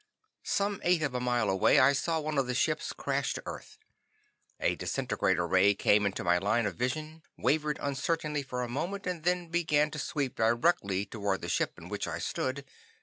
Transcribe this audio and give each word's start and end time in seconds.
Some 0.41 0.81
eighth 0.83 1.03
of 1.03 1.13
a 1.13 1.19
mile 1.19 1.47
away 1.47 1.77
I 1.77 1.93
saw 1.93 2.19
one 2.19 2.39
of 2.39 2.47
the 2.47 2.55
ships 2.55 2.91
crash 2.91 3.35
to 3.35 3.43
earth. 3.45 3.77
A 4.59 4.73
disintegrator 4.75 5.45
ray 5.47 5.75
came 5.75 6.07
into 6.07 6.23
my 6.23 6.39
line 6.39 6.65
of 6.65 6.73
vision, 6.75 7.21
wavered 7.37 7.77
uncertainly 7.79 8.41
for 8.41 8.63
a 8.63 8.67
moment 8.67 9.05
and 9.05 9.23
then 9.23 9.49
began 9.49 9.91
to 9.91 9.99
sweep 9.99 10.37
directly 10.37 11.05
toward 11.05 11.41
the 11.43 11.49
ship 11.49 11.77
in 11.77 11.87
which 11.87 12.07
I 12.07 12.17
stood. 12.17 12.65